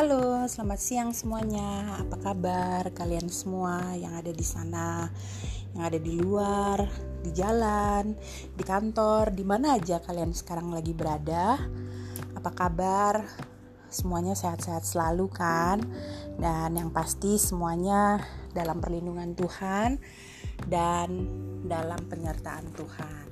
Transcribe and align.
Halo, 0.00 0.48
selamat 0.48 0.80
siang 0.80 1.10
semuanya. 1.12 2.00
Apa 2.00 2.32
kabar 2.32 2.88
kalian 2.96 3.28
semua 3.28 3.92
yang 4.00 4.16
ada 4.16 4.32
di 4.32 4.40
sana, 4.40 5.12
yang 5.76 5.84
ada 5.84 6.00
di 6.00 6.16
luar, 6.16 6.88
di 7.20 7.28
jalan, 7.36 8.16
di 8.56 8.64
kantor, 8.64 9.28
di 9.36 9.44
mana 9.44 9.76
aja 9.76 10.00
kalian 10.00 10.32
sekarang 10.32 10.72
lagi 10.72 10.96
berada? 10.96 11.60
Apa 12.32 12.48
kabar? 12.48 13.28
Semuanya 13.92 14.32
sehat-sehat 14.32 14.88
selalu 14.88 15.28
kan? 15.28 15.84
Dan 16.40 16.80
yang 16.80 16.96
pasti 16.96 17.36
semuanya 17.36 18.24
dalam 18.56 18.80
perlindungan 18.80 19.36
Tuhan 19.36 20.00
dan 20.64 21.28
dalam 21.68 22.08
penyertaan 22.08 22.72
Tuhan 22.72 23.29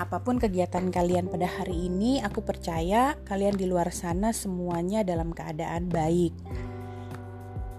apa 0.00 0.24
pun 0.24 0.40
kegiatan 0.40 0.88
kalian 0.88 1.28
pada 1.28 1.44
hari 1.44 1.88
ini, 1.88 2.20
aku 2.24 2.40
percaya 2.40 3.16
kalian 3.28 3.56
di 3.56 3.68
luar 3.68 3.92
sana 3.92 4.32
semuanya 4.32 5.04
dalam 5.04 5.32
keadaan 5.32 5.88
baik. 5.92 6.32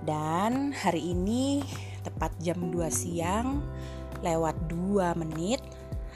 Dan 0.03 0.75
hari 0.75 1.15
ini 1.15 1.63
tepat 2.03 2.35
jam 2.43 2.69
2 2.69 2.83
siang 2.91 3.63
lewat 4.19 4.67
2 4.67 5.15
menit 5.15 5.63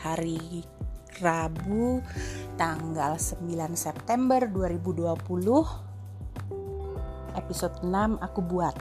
hari 0.03 0.61
Rabu 1.17 2.03
tanggal 2.59 3.17
9 3.17 3.47
September 3.73 4.45
2020 4.45 5.17
episode 7.37 7.75
6 7.81 8.19
aku 8.21 8.39
buat. 8.43 8.75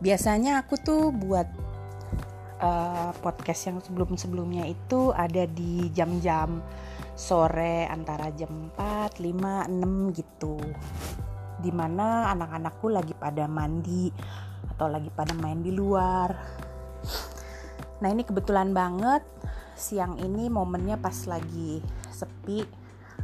Biasanya 0.00 0.64
aku 0.64 0.80
tuh 0.80 1.12
buat 1.12 1.46
uh, 2.60 3.10
podcast 3.18 3.72
yang 3.72 3.78
sebelum-sebelumnya 3.80 4.68
itu 4.68 5.10
ada 5.16 5.48
di 5.48 5.88
jam-jam 5.90 6.60
sore 7.16 7.88
antara 7.88 8.32
jam 8.32 8.70
4, 8.76 9.20
5, 9.20 9.68
6 9.68 10.18
gitu. 10.20 10.56
Di 11.60 11.72
mana 11.72 12.32
anak-anakku 12.32 12.88
lagi 12.88 13.12
pada 13.12 13.44
mandi 13.44 14.08
atau 14.76 14.88
lagi 14.88 15.12
pada 15.12 15.36
main 15.36 15.60
di 15.60 15.72
luar. 15.72 16.30
Nah 18.00 18.08
ini 18.08 18.24
kebetulan 18.24 18.72
banget 18.72 19.20
siang 19.76 20.20
ini 20.20 20.52
momennya 20.52 21.00
pas 21.00 21.16
lagi 21.24 21.80
sepi 22.12 22.64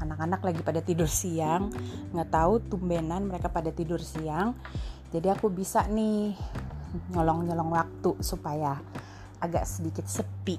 anak-anak 0.01 0.41
lagi 0.41 0.61
pada 0.65 0.81
tidur 0.81 1.09
siang 1.09 1.69
nggak 2.13 2.33
tahu 2.33 2.65
tumbenan 2.65 3.29
mereka 3.29 3.53
pada 3.53 3.69
tidur 3.73 4.01
siang 4.01 4.57
jadi 5.13 5.37
aku 5.37 5.53
bisa 5.53 5.85
nih 5.89 6.33
nyolong-nyolong 7.13 7.71
waktu 7.77 8.17
supaya 8.25 8.81
agak 9.43 9.69
sedikit 9.69 10.07
sepi 10.09 10.57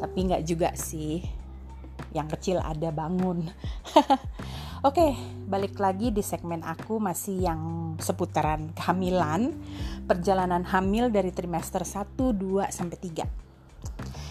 tapi 0.00 0.18
nggak 0.26 0.42
juga 0.46 0.72
sih 0.74 1.20
yang 2.16 2.26
kecil 2.26 2.58
ada 2.58 2.88
bangun 2.90 3.46
Oke, 4.80 5.12
balik 5.44 5.76
lagi 5.76 6.08
di 6.08 6.24
segmen 6.24 6.64
aku 6.64 6.96
masih 6.96 7.44
yang 7.44 7.60
seputaran 8.00 8.72
kehamilan, 8.72 9.52
perjalanan 10.08 10.64
hamil 10.64 11.12
dari 11.12 11.36
trimester 11.36 11.84
1, 11.84 12.16
2 12.16 12.64
sampai 12.72 12.96
3. 12.96 13.28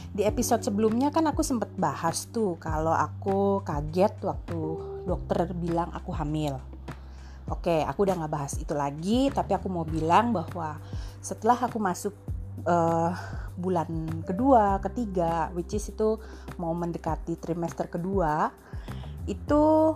Di 0.09 0.25
episode 0.25 0.65
sebelumnya 0.65 1.13
kan 1.13 1.29
aku 1.29 1.45
sempat 1.45 1.69
bahas 1.77 2.25
tuh 2.33 2.57
kalau 2.57 2.97
aku 2.97 3.61
kaget 3.61 4.17
waktu 4.25 4.59
dokter 5.05 5.53
bilang 5.53 5.93
aku 5.93 6.17
hamil. 6.17 6.57
Oke, 7.45 7.85
aku 7.85 8.09
udah 8.09 8.17
nggak 8.17 8.33
bahas 8.33 8.57
itu 8.57 8.73
lagi, 8.73 9.29
tapi 9.29 9.53
aku 9.53 9.69
mau 9.69 9.85
bilang 9.85 10.33
bahwa 10.33 10.81
setelah 11.21 11.61
aku 11.61 11.77
masuk 11.77 12.17
uh, 12.65 13.11
bulan 13.59 14.23
kedua, 14.23 14.79
ketiga, 14.79 15.51
which 15.51 15.75
is 15.75 15.91
itu 15.91 16.19
mau 16.55 16.71
mendekati 16.71 17.35
trimester 17.35 17.91
kedua, 17.91 18.51
itu 19.27 19.93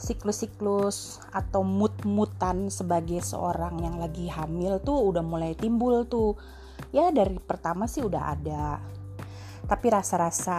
siklus-siklus 0.00 1.20
atau 1.28 1.60
mood-mutan 1.60 2.72
sebagai 2.72 3.20
seorang 3.20 3.84
yang 3.84 4.00
lagi 4.00 4.32
hamil 4.32 4.80
tuh 4.80 5.12
udah 5.12 5.20
mulai 5.20 5.52
timbul 5.52 6.08
tuh. 6.08 6.40
Ya 6.94 7.12
dari 7.12 7.36
pertama 7.36 7.84
sih 7.84 8.00
udah 8.00 8.22
ada. 8.32 8.80
Tapi 9.68 9.86
rasa-rasa 9.92 10.58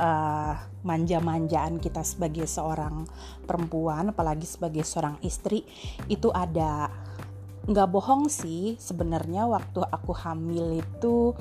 uh, 0.00 0.52
manja-manjaan 0.80 1.76
kita 1.76 2.00
sebagai 2.00 2.48
seorang 2.48 3.04
perempuan, 3.44 4.16
apalagi 4.16 4.48
sebagai 4.48 4.82
seorang 4.88 5.20
istri 5.20 5.68
itu 6.08 6.32
ada 6.32 6.88
nggak 7.70 7.86
bohong 7.86 8.26
sih 8.26 8.74
sebenarnya 8.82 9.46
waktu 9.46 9.78
aku 9.78 10.10
hamil 10.10 10.82
itu 10.82 11.38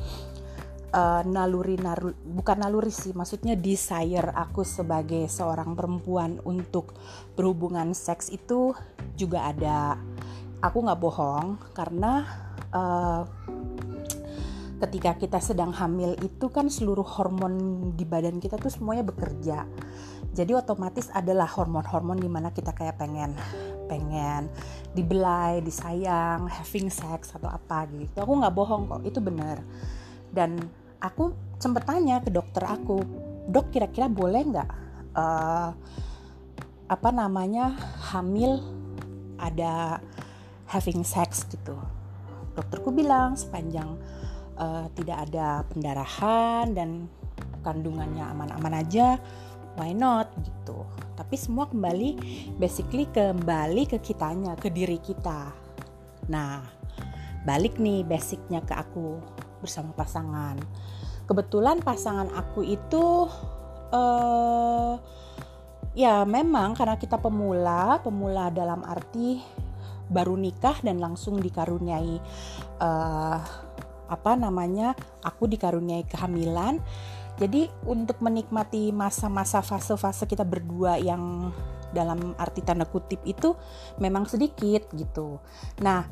uh, 0.93 1.21
naluri 1.25 1.73
naru, 1.81 2.13
bukan 2.21 2.61
naluri 2.61 2.93
sih 2.93 3.17
maksudnya 3.17 3.57
desire 3.57 4.29
aku 4.37 4.61
sebagai 4.61 5.25
seorang 5.25 5.73
perempuan 5.73 6.37
untuk 6.45 6.93
berhubungan 7.33 7.97
seks 7.97 8.29
itu 8.29 8.77
juga 9.17 9.49
ada. 9.49 9.97
Aku 10.61 10.85
nggak 10.85 11.01
bohong 11.01 11.57
karena 11.73 12.27
uh, 12.75 13.23
ketika 14.85 15.17
kita 15.17 15.39
sedang 15.41 15.73
hamil 15.75 16.15
itu 16.23 16.47
kan 16.51 16.69
seluruh 16.69 17.03
hormon 17.03 17.55
di 17.97 18.05
badan 18.07 18.37
kita 18.37 18.55
tuh 18.61 18.71
semuanya 18.71 19.01
bekerja. 19.07 19.67
Jadi 20.29 20.55
otomatis 20.55 21.09
adalah 21.11 21.49
hormon-hormon 21.49 22.21
di 22.21 22.29
mana 22.29 22.53
kita 22.53 22.71
kayak 22.71 23.01
pengen 23.01 23.33
pengen 23.89 24.45
dibelai, 24.93 25.65
disayang, 25.65 26.45
having 26.45 26.93
sex 26.93 27.33
atau 27.33 27.49
apa 27.49 27.89
gitu. 27.97 28.21
Aku 28.21 28.37
nggak 28.37 28.53
bohong 28.53 28.85
kok, 28.85 29.01
itu 29.01 29.17
benar. 29.17 29.65
Dan 30.29 30.61
aku 31.01 31.33
sempet 31.57 31.89
tanya 31.89 32.21
ke 32.21 32.29
dokter 32.29 32.61
aku, 32.69 33.01
dok 33.49 33.73
kira-kira 33.73 34.05
boleh 34.05 34.41
nggak 34.45 34.69
uh, 35.17 35.73
apa 36.89 37.09
namanya 37.09 37.73
hamil 38.13 38.61
ada 39.41 39.97
having 40.69 41.01
sex 41.01 41.49
gitu. 41.49 41.73
Dokterku 42.53 42.93
bilang 42.93 43.33
sepanjang 43.33 43.97
uh, 44.57 44.85
tidak 44.93 45.29
ada 45.29 45.65
pendarahan 45.65 46.69
dan 46.77 47.09
kandungannya 47.65 48.23
aman-aman 48.23 48.85
aja, 48.85 49.17
why 49.77 49.91
not 49.95 50.29
gitu 50.43 50.85
tapi 51.29 51.37
semua 51.37 51.69
kembali 51.69 52.17
basically 52.57 53.05
kembali 53.13 53.85
ke 53.85 54.01
kitanya 54.01 54.57
ke 54.57 54.73
diri 54.73 54.97
kita. 54.97 55.53
Nah 56.25 56.65
balik 57.45 57.77
nih 57.77 58.01
basicnya 58.01 58.65
ke 58.65 58.73
aku 58.73 59.21
bersama 59.61 59.93
pasangan. 59.93 60.57
Kebetulan 61.29 61.85
pasangan 61.85 62.33
aku 62.33 62.65
itu 62.65 63.29
uh, 63.93 64.97
ya 65.93 66.25
memang 66.25 66.73
karena 66.73 66.97
kita 66.97 67.21
pemula 67.21 68.01
pemula 68.01 68.49
dalam 68.49 68.81
arti 68.81 69.37
baru 70.09 70.33
nikah 70.33 70.81
dan 70.81 70.97
langsung 70.97 71.37
dikaruniai 71.37 72.17
uh, 72.81 73.37
apa 74.09 74.31
namanya 74.33 74.97
aku 75.21 75.45
dikaruniai 75.45 76.09
kehamilan 76.09 76.81
jadi 77.39 77.71
untuk 77.87 78.19
menikmati 78.19 78.91
masa-masa 78.91 79.63
fase-fase 79.63 80.27
kita 80.27 80.43
berdua 80.43 80.99
yang 80.99 81.55
dalam 81.95 82.35
arti 82.35 82.61
tanda 82.61 82.83
kutip 82.85 83.23
itu 83.25 83.55
memang 83.97 84.27
sedikit 84.27 84.91
gitu. 84.93 85.39
Nah, 85.81 86.05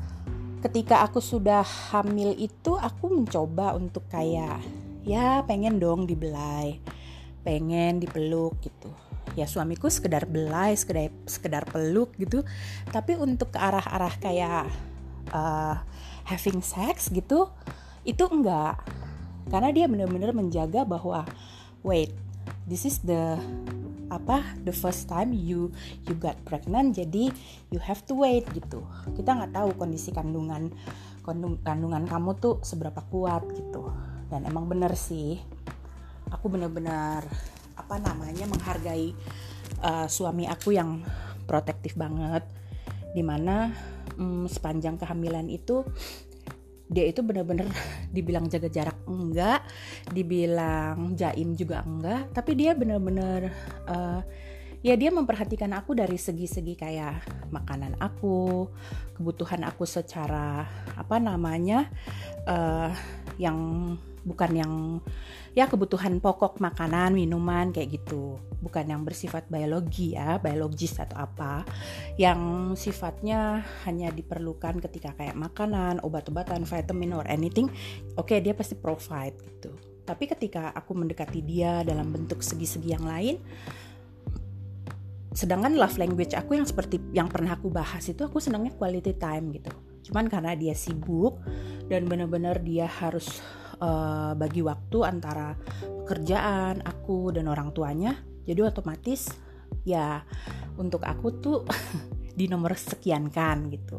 ketika 0.64 1.04
aku 1.06 1.20
sudah 1.20 1.62
hamil 1.92 2.34
itu 2.34 2.74
aku 2.74 3.12
mencoba 3.12 3.76
untuk 3.76 4.08
kayak 4.10 4.58
ya 5.06 5.44
pengen 5.44 5.76
dong 5.76 6.08
dibelai, 6.08 6.80
pengen 7.44 8.00
dipeluk 8.00 8.58
gitu. 8.64 8.90
Ya 9.36 9.44
suamiku 9.44 9.86
sekedar 9.86 10.26
belai, 10.26 10.74
sekedar 10.74 11.12
sekedar 11.28 11.62
peluk 11.68 12.16
gitu. 12.16 12.42
Tapi 12.88 13.20
untuk 13.20 13.54
ke 13.54 13.58
arah-arah 13.60 14.14
kayak 14.18 14.66
uh, 15.30 15.76
having 16.26 16.64
sex 16.64 17.12
gitu 17.12 17.52
itu 18.08 18.24
enggak 18.24 18.80
karena 19.48 19.68
dia 19.72 19.86
benar-benar 19.88 20.32
menjaga 20.36 20.84
bahwa 20.84 21.24
wait 21.82 22.12
this 22.68 22.84
is 22.84 23.00
the 23.04 23.36
apa 24.08 24.40
the 24.64 24.72
first 24.72 25.04
time 25.04 25.36
you 25.36 25.68
you 26.08 26.16
got 26.16 26.36
pregnant 26.48 26.96
jadi 26.96 27.28
you 27.68 27.80
have 27.80 28.00
to 28.08 28.16
wait 28.16 28.48
gitu. 28.56 28.80
Kita 29.12 29.36
nggak 29.36 29.52
tahu 29.52 29.70
kondisi 29.76 30.12
kandungan 30.16 30.72
kandungan 31.60 32.08
kamu 32.08 32.40
tuh 32.40 32.56
seberapa 32.64 33.04
kuat 33.12 33.44
gitu. 33.52 33.92
Dan 34.32 34.48
emang 34.48 34.68
bener 34.68 34.96
sih 34.96 35.36
aku 36.28 36.52
bener-bener 36.52 37.24
apa 37.76 37.94
namanya 38.00 38.44
menghargai 38.48 39.12
uh, 39.84 40.08
suami 40.08 40.48
aku 40.48 40.72
yang 40.72 41.04
protektif 41.44 41.96
banget. 41.96 42.44
Di 43.12 43.20
mana 43.24 43.72
um, 44.16 44.48
sepanjang 44.48 44.96
kehamilan 44.96 45.52
itu 45.52 45.84
dia 46.88 47.04
itu 47.04 47.20
bener-bener 47.20 47.68
dibilang 48.16 48.48
jaga 48.48 48.68
jarak 48.72 48.98
enggak, 49.04 49.60
dibilang 50.12 51.14
jaim 51.14 51.54
juga 51.54 51.84
enggak, 51.84 52.32
tapi 52.32 52.56
dia 52.56 52.72
bener-bener 52.72 53.52
uh, 53.86 54.20
ya 54.80 54.94
dia 54.94 55.10
memperhatikan 55.10 55.74
aku 55.74 55.98
dari 55.98 56.16
segi-segi 56.16 56.74
kayak 56.78 57.22
makanan 57.50 57.98
aku, 57.98 58.70
kebutuhan 59.18 59.66
aku 59.66 59.82
secara 59.84 60.64
apa 60.94 61.16
namanya 61.18 61.90
uh, 62.46 62.90
yang 63.38 63.58
bukan 64.26 64.50
yang 64.52 64.72
ya 65.56 65.64
kebutuhan 65.70 66.20
pokok 66.20 66.60
makanan 66.60 67.14
minuman 67.14 67.70
kayak 67.72 68.02
gitu. 68.02 68.36
Bukan 68.58 68.90
yang 68.90 69.06
bersifat 69.06 69.46
biologi 69.48 70.18
ya 70.18 70.36
biologis 70.42 70.98
atau 70.98 71.16
apa. 71.22 71.64
Yang 72.20 72.74
sifatnya 72.76 73.64
hanya 73.86 74.10
diperlukan 74.12 74.82
ketika 74.84 75.14
kayak 75.16 75.38
makanan 75.38 76.02
obat-obatan 76.04 76.66
vitamin 76.66 77.16
or 77.16 77.24
anything 77.30 77.70
oke 78.18 78.28
okay, 78.28 78.42
dia 78.42 78.52
pasti 78.52 78.76
provide 78.76 79.38
gitu. 79.40 79.72
Tapi 80.04 80.24
ketika 80.26 80.72
aku 80.74 80.92
mendekati 80.98 81.40
dia 81.40 81.86
dalam 81.86 82.10
bentuk 82.10 82.42
segi-segi 82.42 82.90
yang 82.92 83.06
lain 83.06 83.38
sedangkan 85.38 85.78
love 85.78 86.00
language 86.02 86.34
aku 86.34 86.58
yang 86.58 86.66
seperti 86.66 86.98
yang 87.14 87.30
pernah 87.30 87.54
aku 87.54 87.70
bahas 87.70 88.02
itu 88.10 88.26
aku 88.26 88.42
senangnya 88.42 88.74
quality 88.74 89.14
time 89.14 89.54
gitu 89.54 89.70
cuman 90.08 90.26
karena 90.32 90.56
dia 90.56 90.72
sibuk 90.72 91.44
dan 91.86 92.08
benar-benar 92.08 92.64
dia 92.64 92.88
harus 92.88 93.44
uh, 93.84 94.32
bagi 94.32 94.64
waktu 94.64 94.98
antara 95.04 95.54
pekerjaan 96.04 96.80
aku 96.82 97.36
dan 97.36 97.46
orang 97.52 97.70
tuanya 97.76 98.16
jadi 98.48 98.64
otomatis 98.72 99.28
ya 99.84 100.24
untuk 100.80 101.04
aku 101.04 101.28
tuh 101.40 101.58
di 102.38 102.46
nomor 102.46 102.78
sekian 102.78 103.28
kan 103.28 103.66
gitu. 103.66 103.98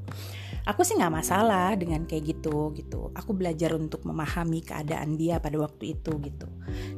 Aku 0.63 0.87
sih 0.87 0.95
nggak 0.95 1.11
masalah 1.11 1.75
dengan 1.75 2.07
kayak 2.07 2.39
gitu 2.39 2.71
gitu. 2.71 3.11
Aku 3.11 3.35
belajar 3.35 3.75
untuk 3.75 4.07
memahami 4.07 4.63
keadaan 4.63 5.19
dia 5.19 5.43
pada 5.43 5.59
waktu 5.59 5.99
itu 5.99 6.15
gitu. 6.23 6.47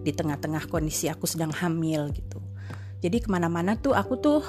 Di 0.06 0.14
tengah-tengah 0.14 0.70
kondisi 0.70 1.10
aku 1.10 1.26
sedang 1.26 1.50
hamil 1.50 2.14
gitu. 2.14 2.38
Jadi 3.02 3.18
ke 3.26 3.28
mana-mana 3.34 3.74
tuh 3.74 3.98
aku 3.98 4.14
tuh 4.22 4.46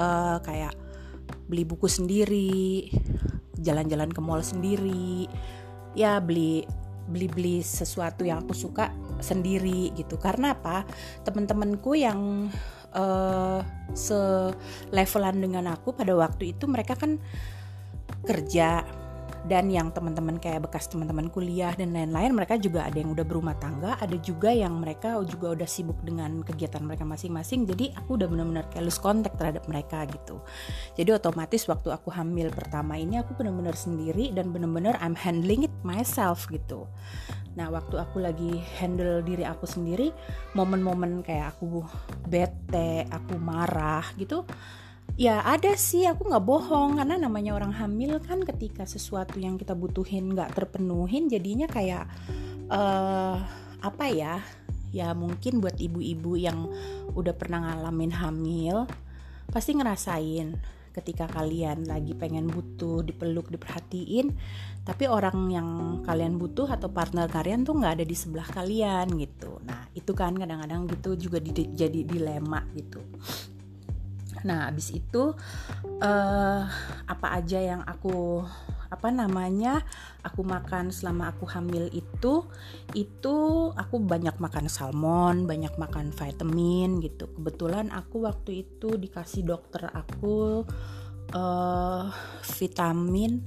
uh, 0.00 0.40
kayak 0.40 0.72
beli 1.44 1.68
buku 1.68 1.90
sendiri 1.90 2.88
jalan-jalan 3.60 4.10
ke 4.10 4.20
mall 4.20 4.42
sendiri. 4.42 5.28
Ya 5.94 6.18
beli 6.18 6.64
beli-beli 7.10 7.60
sesuatu 7.66 8.22
yang 8.22 8.46
aku 8.46 8.54
suka 8.54 8.94
sendiri 9.18 9.90
gitu. 9.98 10.16
Karena 10.16 10.54
apa? 10.54 10.86
Teman-temanku 11.26 11.98
yang 11.98 12.48
uh, 12.94 13.60
selevelan 13.92 15.42
dengan 15.42 15.74
aku 15.74 15.94
pada 15.94 16.14
waktu 16.14 16.54
itu 16.54 16.70
mereka 16.70 16.94
kan 16.94 17.18
kerja 18.24 18.84
dan 19.48 19.72
yang 19.72 19.88
teman-teman 19.94 20.36
kayak 20.36 20.68
bekas 20.68 20.90
teman-teman 20.90 21.32
kuliah 21.32 21.72
dan 21.78 21.96
lain-lain 21.96 22.36
mereka 22.36 22.60
juga 22.60 22.84
ada 22.84 22.98
yang 23.00 23.14
udah 23.14 23.24
berumah 23.24 23.56
tangga 23.56 23.96
ada 24.00 24.16
juga 24.20 24.52
yang 24.52 24.80
mereka 24.80 25.16
juga 25.24 25.56
udah 25.56 25.68
sibuk 25.68 25.96
dengan 26.04 26.40
kegiatan 26.44 26.82
mereka 26.84 27.04
masing-masing. 27.04 27.64
Jadi 27.68 27.92
aku 27.96 28.16
udah 28.20 28.28
benar-benar 28.28 28.66
kayak 28.72 28.84
lose 28.88 29.00
contact 29.00 29.36
terhadap 29.36 29.64
mereka 29.68 30.04
gitu. 30.08 30.40
Jadi 30.96 31.10
otomatis 31.14 31.64
waktu 31.68 31.88
aku 31.92 32.12
hamil 32.12 32.52
pertama 32.52 32.96
ini 32.96 33.20
aku 33.20 33.36
benar-benar 33.36 33.76
sendiri 33.76 34.32
dan 34.32 34.50
benar-benar 34.50 34.96
I'm 35.00 35.16
handling 35.16 35.68
it 35.68 35.74
myself 35.84 36.48
gitu. 36.48 36.88
Nah, 37.58 37.66
waktu 37.66 37.98
aku 37.98 38.22
lagi 38.22 38.62
handle 38.78 39.26
diri 39.26 39.42
aku 39.42 39.66
sendiri, 39.66 40.14
momen-momen 40.54 41.26
kayak 41.26 41.58
aku 41.58 41.82
bete, 42.30 43.10
aku 43.10 43.34
marah 43.42 44.06
gitu, 44.14 44.46
ya 45.20 45.44
ada 45.44 45.76
sih. 45.76 46.08
Aku 46.08 46.32
nggak 46.32 46.46
bohong. 46.48 46.96
Karena 46.96 47.20
namanya 47.20 47.52
orang 47.52 47.76
hamil 47.76 48.16
kan 48.24 48.40
ketika 48.40 48.88
sesuatu 48.88 49.36
yang 49.36 49.60
kita 49.60 49.76
butuhin 49.76 50.32
nggak 50.32 50.56
terpenuhin 50.56 51.28
jadinya 51.28 51.68
kayak 51.68 52.08
uh, 52.72 53.36
apa 53.84 54.04
ya? 54.08 54.40
Ya 54.90 55.12
mungkin 55.12 55.60
buat 55.60 55.76
ibu-ibu 55.76 56.40
yang 56.40 56.66
udah 57.12 57.36
pernah 57.36 57.62
ngalamin 57.62 58.10
hamil 58.16 58.88
pasti 59.52 59.76
ngerasain 59.78 60.56
ketika 60.90 61.30
kalian 61.30 61.86
lagi 61.86 62.18
pengen 62.18 62.50
butuh 62.50 63.04
dipeluk 63.04 63.52
diperhatiin. 63.52 64.32
Tapi 64.82 65.04
orang 65.06 65.52
yang 65.52 65.68
kalian 66.02 66.40
butuh 66.40 66.66
atau 66.66 66.90
partner 66.90 67.30
kalian 67.30 67.62
tuh 67.62 67.78
nggak 67.78 68.02
ada 68.02 68.04
di 68.08 68.16
sebelah 68.16 68.48
kalian 68.48 69.06
gitu. 69.20 69.62
Nah 69.62 69.86
itu 69.94 70.10
kan 70.16 70.34
kadang-kadang 70.34 70.90
gitu 70.90 71.28
juga 71.30 71.38
di, 71.38 71.52
jadi 71.70 72.00
dilema 72.02 72.64
gitu 72.74 73.04
Nah, 74.44 74.68
abis 74.72 74.96
itu 74.96 75.36
uh, 76.00 76.62
apa 77.04 77.26
aja 77.36 77.58
yang 77.60 77.82
aku 77.84 78.44
apa 78.90 79.06
namanya 79.14 79.86
aku 80.26 80.42
makan 80.42 80.90
selama 80.90 81.30
aku 81.30 81.46
hamil 81.46 81.86
itu 81.94 82.42
itu 82.98 83.36
aku 83.70 84.02
banyak 84.02 84.34
makan 84.42 84.66
salmon 84.66 85.46
banyak 85.46 85.70
makan 85.78 86.10
vitamin 86.10 86.98
gitu. 86.98 87.30
Kebetulan 87.30 87.94
aku 87.94 88.26
waktu 88.26 88.66
itu 88.66 88.98
dikasih 88.98 89.46
dokter 89.46 89.86
aku 89.94 90.66
uh, 91.32 92.04
vitamin 92.58 93.38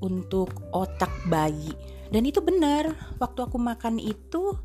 untuk 0.00 0.54
otak 0.72 1.12
bayi. 1.28 1.74
Dan 2.08 2.24
itu 2.24 2.40
benar 2.40 2.96
waktu 3.20 3.44
aku 3.44 3.60
makan 3.60 4.00
itu 4.00 4.56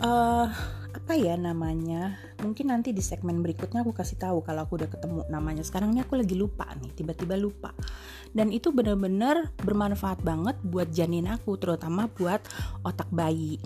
uh, 0.00 0.46
apa 0.90 1.12
ya 1.14 1.38
namanya? 1.38 2.18
Mungkin 2.42 2.72
nanti 2.72 2.90
di 2.90 3.04
segmen 3.04 3.44
berikutnya 3.44 3.84
aku 3.84 3.94
kasih 3.94 4.18
tahu 4.18 4.42
kalau 4.42 4.66
aku 4.66 4.80
udah 4.80 4.90
ketemu 4.90 5.20
namanya. 5.30 5.62
Sekarang 5.62 5.94
ini 5.94 6.02
aku 6.02 6.18
lagi 6.18 6.34
lupa 6.34 6.66
nih 6.80 6.90
tiba-tiba 6.96 7.38
lupa. 7.38 7.70
Dan 8.34 8.50
itu 8.50 8.74
benar-benar 8.74 9.54
bermanfaat 9.62 10.22
banget 10.22 10.56
buat 10.66 10.90
janin 10.90 11.30
aku 11.30 11.58
terutama 11.60 12.10
buat 12.10 12.42
otak 12.82 13.10
bayi. 13.12 13.60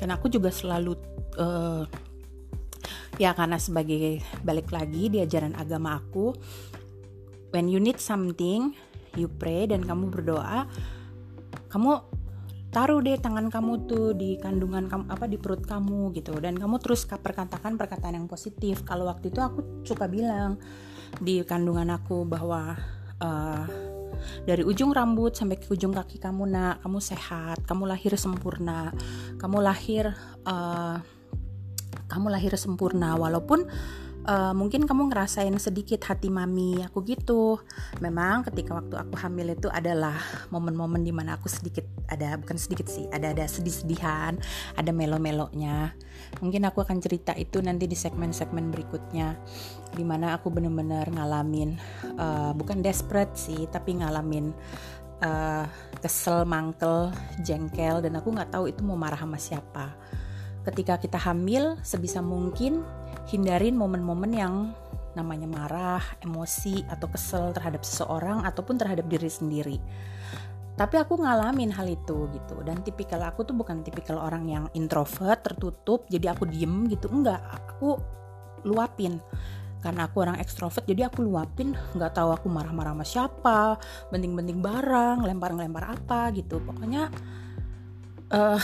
Dan 0.00 0.12
aku 0.12 0.28
juga 0.28 0.52
selalu 0.52 0.98
uh, 1.40 1.86
ya 3.16 3.30
karena 3.32 3.56
sebagai 3.62 4.20
balik 4.42 4.74
lagi 4.74 5.06
di 5.06 5.22
ajaran 5.22 5.54
agama 5.54 6.02
aku 6.02 6.34
when 7.54 7.70
you 7.70 7.78
need 7.78 8.02
something 8.02 8.74
you 9.14 9.30
pray 9.30 9.70
dan 9.70 9.86
kamu 9.86 10.10
berdoa 10.10 10.66
kamu 11.70 12.02
taruh 12.74 12.98
deh 12.98 13.14
tangan 13.14 13.46
kamu 13.46 13.86
tuh 13.86 14.18
di 14.18 14.34
kandungan 14.42 14.90
kamu 14.90 15.04
apa 15.06 15.30
di 15.30 15.38
perut 15.38 15.62
kamu 15.62 16.10
gitu. 16.18 16.34
Dan 16.42 16.58
kamu 16.58 16.82
terus 16.82 17.06
perkatakan 17.06 17.78
perkataan 17.78 18.18
yang 18.18 18.26
positif. 18.26 18.82
Kalau 18.82 19.06
waktu 19.06 19.30
itu 19.30 19.38
aku 19.38 19.86
suka 19.86 20.10
bilang 20.10 20.58
di 21.22 21.46
kandungan 21.46 21.94
aku 21.94 22.26
bahwa 22.26 22.74
uh, 23.22 23.64
dari 24.42 24.66
ujung 24.66 24.90
rambut 24.90 25.38
sampai 25.38 25.62
ke 25.62 25.70
ujung 25.70 25.94
kaki 25.94 26.18
kamu 26.18 26.50
nak 26.50 26.82
kamu 26.82 26.98
sehat 26.98 27.62
kamu 27.68 27.86
lahir 27.86 28.16
sempurna 28.16 28.90
kamu 29.36 29.58
lahir 29.62 30.10
uh, 30.42 30.98
kamu 32.10 32.26
lahir 32.30 32.52
sempurna. 32.58 33.16
Walaupun 33.16 33.64
uh, 33.64 34.03
mungkin 34.56 34.88
kamu 34.88 35.12
ngerasain 35.12 35.52
sedikit 35.60 36.00
hati 36.08 36.32
mami 36.32 36.80
aku 36.80 37.04
gitu. 37.04 37.60
Memang 38.00 38.44
ketika 38.48 38.80
waktu 38.80 38.96
aku 38.96 39.14
hamil 39.20 39.52
itu 39.52 39.68
adalah 39.68 40.16
momen-momen 40.48 41.04
di 41.04 41.12
mana 41.12 41.36
aku 41.36 41.52
sedikit 41.52 41.84
ada 42.08 42.40
bukan 42.40 42.56
sedikit 42.56 42.88
sih 42.88 43.04
ada 43.12 43.36
ada 43.36 43.44
sedih-sedihan 43.44 44.40
ada 44.80 44.90
melo-melonya. 44.96 45.92
Mungkin 46.40 46.64
aku 46.64 46.82
akan 46.82 46.98
cerita 47.04 47.36
itu 47.36 47.60
nanti 47.60 47.84
di 47.84 47.94
segmen-segmen 47.94 48.72
berikutnya 48.72 49.36
di 49.94 50.02
mana 50.02 50.34
aku 50.34 50.50
bener-bener 50.50 51.06
ngalamin 51.06 51.76
uh, 52.18 52.50
bukan 52.56 52.82
desperate 52.82 53.36
sih 53.38 53.68
tapi 53.70 54.00
ngalamin 54.00 54.50
uh, 55.22 55.64
kesel 56.00 56.42
mangkel 56.48 57.12
jengkel 57.44 58.02
dan 58.02 58.18
aku 58.18 58.32
nggak 58.34 58.50
tahu 58.50 58.72
itu 58.72 58.80
mau 58.82 58.96
marah 58.96 59.20
sama 59.20 59.38
siapa. 59.38 59.94
Ketika 60.64 60.96
kita 60.96 61.20
hamil 61.20 61.76
sebisa 61.84 62.24
mungkin 62.24 62.80
hindarin 63.28 63.76
momen-momen 63.76 64.32
yang 64.32 64.54
namanya 65.14 65.46
marah, 65.46 66.02
emosi 66.20 66.82
atau 66.90 67.06
kesel 67.06 67.54
terhadap 67.54 67.86
seseorang 67.86 68.42
ataupun 68.42 68.76
terhadap 68.76 69.06
diri 69.06 69.30
sendiri. 69.30 69.78
Tapi 70.74 70.98
aku 70.98 71.22
ngalamin 71.22 71.70
hal 71.70 71.86
itu 71.86 72.26
gitu 72.34 72.58
dan 72.66 72.82
tipikal 72.82 73.22
aku 73.22 73.46
tuh 73.46 73.54
bukan 73.54 73.86
tipikal 73.86 74.18
orang 74.18 74.50
yang 74.50 74.64
introvert, 74.74 75.46
tertutup, 75.46 76.10
jadi 76.10 76.34
aku 76.34 76.50
diem 76.50 76.90
gitu. 76.90 77.06
Enggak, 77.14 77.38
aku 77.46 77.94
luapin 78.66 79.22
karena 79.84 80.08
aku 80.08 80.24
orang 80.24 80.40
ekstrovert 80.40 80.88
jadi 80.88 81.12
aku 81.12 81.20
luapin 81.20 81.76
nggak 81.92 82.16
tahu 82.16 82.32
aku 82.32 82.48
marah-marah 82.48 82.96
sama 82.96 83.04
siapa 83.04 83.60
benting-benting 84.08 84.64
barang 84.64 85.20
lempar-lempar 85.28 85.92
apa 85.92 86.32
gitu 86.32 86.56
pokoknya 86.64 87.12
uh, 88.32 88.56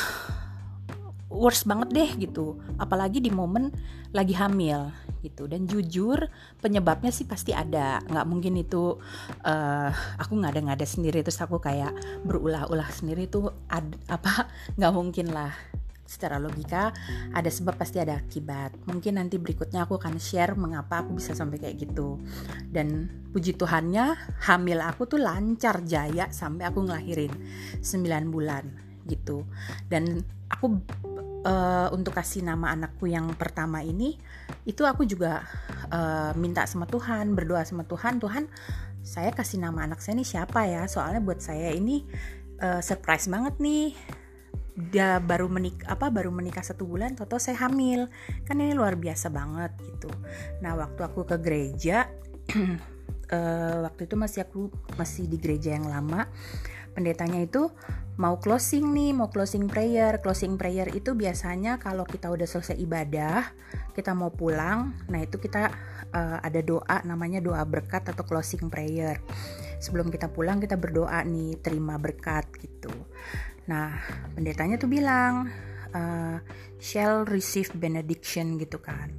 worst 1.31 1.65
banget 1.65 1.89
deh 1.95 2.11
gitu. 2.19 2.59
Apalagi 2.77 3.23
di 3.23 3.31
momen 3.31 3.71
lagi 4.11 4.35
hamil 4.35 4.91
gitu. 5.23 5.47
Dan 5.47 5.65
jujur 5.71 6.27
penyebabnya 6.59 7.15
sih 7.15 7.25
pasti 7.25 7.55
ada. 7.55 8.03
Nggak 8.05 8.27
mungkin 8.27 8.59
itu 8.59 8.99
uh, 9.47 9.91
aku 10.19 10.33
nggak 10.37 10.67
ada 10.67 10.87
sendiri 10.87 11.23
terus 11.23 11.39
aku 11.41 11.63
kayak 11.63 11.95
berulah-ulah 12.27 12.91
sendiri 12.91 13.31
tuh 13.31 13.55
ad, 13.71 13.87
apa 14.11 14.51
nggak 14.77 14.93
mungkin 14.93 15.31
lah. 15.31 15.55
Secara 16.11 16.43
logika 16.43 16.91
ada 17.31 17.47
sebab 17.47 17.79
pasti 17.79 18.03
ada 18.03 18.19
akibat. 18.19 18.75
Mungkin 18.91 19.23
nanti 19.23 19.39
berikutnya 19.39 19.87
aku 19.87 19.95
akan 19.95 20.19
share 20.19 20.59
mengapa 20.59 21.07
aku 21.07 21.23
bisa 21.23 21.39
sampai 21.39 21.63
kayak 21.63 21.87
gitu. 21.87 22.19
Dan 22.67 23.07
puji 23.31 23.55
Tuhannya 23.55 24.19
hamil 24.51 24.83
aku 24.83 25.07
tuh 25.07 25.23
lancar 25.23 25.87
jaya 25.87 26.27
sampai 26.35 26.67
aku 26.67 26.83
ngelahirin 26.83 27.31
9 27.79 28.27
bulan 28.27 28.67
gitu. 29.07 29.47
Dan 29.87 30.27
aku 30.51 30.83
uh, 31.45 31.89
untuk 31.95 32.17
kasih 32.17 32.45
nama 32.45 32.73
anakku 32.73 33.09
yang 33.09 33.31
pertama 33.37 33.81
ini 33.85 34.17
itu 34.65 34.85
aku 34.85 35.05
juga 35.05 35.45
uh, 35.93 36.33
minta 36.37 36.65
sama 36.65 36.85
Tuhan 36.89 37.33
berdoa 37.37 37.65
sama 37.65 37.85
Tuhan 37.87 38.21
Tuhan 38.21 38.49
saya 39.01 39.33
kasih 39.33 39.65
nama 39.65 39.89
anak 39.89 40.05
saya 40.05 40.21
ini 40.21 40.27
siapa 40.29 40.69
ya? 40.69 40.85
Soalnya 40.85 41.25
buat 41.25 41.41
saya 41.41 41.73
ini 41.73 42.05
uh, 42.61 42.81
surprise 42.85 43.27
banget 43.27 43.57
nih. 43.59 43.97
Dia 44.81 45.21
baru 45.21 45.49
menik 45.51 45.85
apa 45.85 46.09
baru 46.09 46.33
menikah 46.33 46.65
satu 46.65 46.89
bulan 46.89 47.17
toto 47.17 47.41
saya 47.41 47.69
hamil. 47.69 48.09
Kan 48.45 48.61
ini 48.61 48.77
luar 48.77 48.97
biasa 48.97 49.33
banget 49.33 49.73
gitu. 49.83 50.13
Nah 50.61 50.77
waktu 50.77 51.01
aku 51.01 51.25
ke 51.25 51.37
gereja 51.41 52.09
uh, 53.33 53.77
waktu 53.89 54.01
itu 54.05 54.15
masih 54.17 54.41
aku 54.45 54.69
masih 54.97 55.29
di 55.29 55.41
gereja 55.41 55.77
yang 55.77 55.89
lama 55.89 56.29
pendetanya 56.93 57.41
itu 57.47 57.71
mau 58.21 58.37
closing 58.37 58.93
nih 58.93 59.17
mau 59.17 59.33
closing 59.33 59.65
prayer 59.65 60.21
closing 60.21 60.61
prayer 60.61 60.93
itu 60.93 61.17
biasanya 61.17 61.81
kalau 61.81 62.05
kita 62.05 62.29
udah 62.29 62.45
selesai 62.45 62.77
ibadah 62.77 63.49
kita 63.97 64.13
mau 64.13 64.29
pulang 64.29 64.93
nah 65.09 65.25
itu 65.25 65.41
kita 65.41 65.73
uh, 66.13 66.39
ada 66.45 66.61
doa 66.61 67.01
namanya 67.09 67.41
doa 67.41 67.65
berkat 67.65 68.13
atau 68.13 68.29
closing 68.29 68.69
prayer 68.69 69.17
sebelum 69.81 70.13
kita 70.13 70.29
pulang 70.29 70.61
kita 70.61 70.77
berdoa 70.77 71.25
nih 71.25 71.57
terima 71.65 71.97
berkat 71.97 72.45
gitu 72.61 72.93
Nah, 73.71 74.03
pendetanya 74.35 74.83
tuh 74.83 74.91
bilang, 74.91 75.47
uh, 75.95 76.43
shall 76.83 77.23
receive 77.23 77.71
benediction 77.79 78.59
gitu 78.59 78.83
kan. 78.83 79.15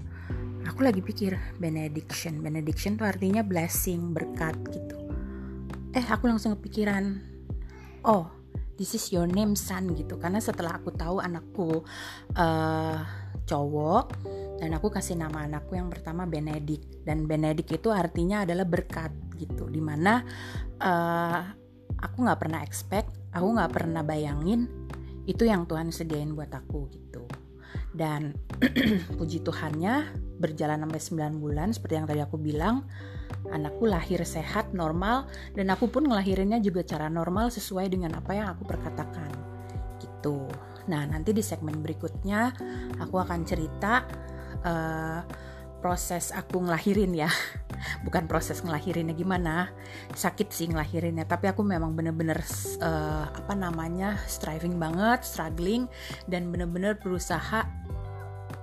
Aku 0.67 0.83
lagi 0.83 0.99
pikir 0.99 1.39
benediction, 1.55 2.43
benediction 2.43 2.99
tuh 2.99 3.07
artinya 3.07 3.47
blessing, 3.47 4.11
berkat 4.11 4.59
gitu. 4.75 4.99
Eh, 5.95 6.03
aku 6.03 6.27
langsung 6.27 6.59
kepikiran, 6.59 7.19
oh, 8.03 8.27
this 8.75 8.95
is 8.95 9.09
your 9.09 9.27
name 9.27 9.55
son 9.57 9.95
gitu. 9.95 10.19
Karena 10.21 10.39
setelah 10.39 10.77
aku 10.77 10.93
tahu 10.93 11.19
anakku 11.23 11.83
uh, 12.37 12.99
cowok 13.47 14.05
dan 14.61 14.71
aku 14.77 14.87
kasih 14.93 15.17
nama 15.17 15.49
anakku 15.49 15.75
yang 15.75 15.89
pertama 15.89 16.29
Benedik 16.29 17.03
dan 17.03 17.25
Benedik 17.25 17.71
itu 17.71 17.89
artinya 17.89 18.45
adalah 18.45 18.63
berkat 18.63 19.11
gitu. 19.35 19.67
Di 19.67 19.81
mana 19.81 20.21
uh, 20.79 21.41
aku 22.01 22.17
nggak 22.25 22.39
pernah 22.41 22.59
expect 22.65 23.21
aku 23.31 23.47
nggak 23.55 23.71
pernah 23.71 24.03
bayangin 24.03 24.67
itu 25.29 25.45
yang 25.45 25.69
Tuhan 25.69 25.93
sediain 25.93 26.33
buat 26.33 26.49
aku 26.51 26.89
gitu 26.91 27.23
dan 27.93 28.35
puji 29.19 29.45
Tuhannya 29.45 30.15
berjalan 30.41 30.81
sampai 30.81 31.37
9 31.37 31.43
bulan 31.43 31.69
seperti 31.71 31.93
yang 31.95 32.07
tadi 32.09 32.21
aku 32.23 32.41
bilang 32.41 32.89
anakku 33.51 33.85
lahir 33.85 34.23
sehat 34.23 34.71
normal 34.71 35.27
dan 35.53 35.69
aku 35.69 35.91
pun 35.91 36.07
ngelahirinnya 36.07 36.63
juga 36.63 36.81
cara 36.87 37.11
normal 37.11 37.51
sesuai 37.51 37.91
dengan 37.91 38.15
apa 38.15 38.31
yang 38.31 38.47
aku 38.55 38.63
perkatakan. 38.65 39.31
Gitu. 39.99 40.47
Nah 40.87 41.05
nanti 41.05 41.35
di 41.35 41.43
segmen 41.43 41.83
berikutnya 41.83 42.55
aku 42.97 43.19
akan 43.21 43.39
cerita 43.43 44.07
uh, 44.63 45.21
proses 45.83 46.31
aku 46.31 46.63
ngelahirin 46.63 47.11
ya. 47.13 47.29
Bukan 48.05 48.29
proses 48.29 48.61
ngelahirinnya 48.61 49.17
gimana 49.17 49.73
sakit 50.13 50.53
sih 50.53 50.69
ngelahirinnya 50.69 51.25
tapi 51.25 51.49
aku 51.49 51.65
memang 51.65 51.97
bener-bener 51.97 52.37
uh, 52.81 53.25
apa 53.25 53.53
namanya 53.57 54.21
striving 54.29 54.77
banget 54.77 55.25
struggling 55.25 55.89
dan 56.29 56.53
bener-bener 56.53 56.93
berusaha 57.01 57.65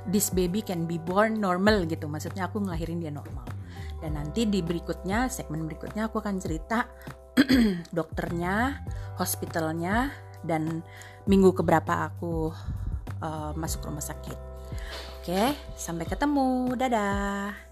this 0.08 0.30
baby 0.32 0.62
can 0.62 0.88
be 0.88 0.96
born 0.96 1.36
normal 1.36 1.84
gitu. 1.84 2.06
Maksudnya 2.06 2.46
aku 2.46 2.62
ngelahirin 2.62 3.02
dia 3.02 3.10
normal 3.10 3.57
dan 3.98 4.14
nanti 4.14 4.46
di 4.46 4.62
berikutnya 4.62 5.26
segmen 5.26 5.66
berikutnya 5.66 6.06
aku 6.06 6.22
akan 6.22 6.38
cerita 6.38 6.86
dokternya 7.96 8.82
hospitalnya 9.18 10.14
dan 10.46 10.82
minggu 11.26 11.50
keberapa 11.54 12.08
aku 12.10 12.54
uh, 13.22 13.52
masuk 13.58 13.86
rumah 13.90 14.02
sakit. 14.02 14.38
Oke 15.20 15.54
sampai 15.74 16.06
ketemu. 16.06 16.78
Dadah 16.78 17.67